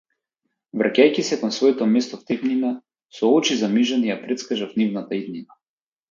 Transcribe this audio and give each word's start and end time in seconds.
Враќајќи 0.81 1.23
се 1.25 1.35
кон 1.41 1.51
своето 1.57 1.87
место 1.91 2.17
в 2.21 2.25
темнина, 2.31 2.71
со 3.17 3.29
очи 3.41 3.57
замижани 3.59 4.09
ја 4.13 4.17
претскажав 4.23 4.73
нивната 4.83 5.19
иднина. 5.21 5.59